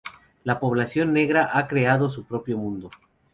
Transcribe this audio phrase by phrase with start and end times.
[0.45, 2.89] La población negra ha creado su propio mundo.